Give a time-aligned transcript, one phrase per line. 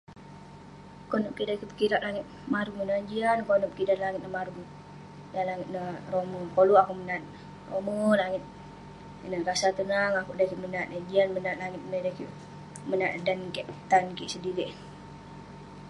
[1.11, 5.67] Konep kik dan kik pekirak langit marung ineh, jian konep kik dan langit marung..dan langit
[5.71, 7.23] ineh rome..koluk akouk menat,
[7.71, 12.31] rome langit..ineh, rasa tenang akouk dan kik menat, jian menat langit dan kik
[12.89, 14.69] menat eh, dan kik..tan kik sedirik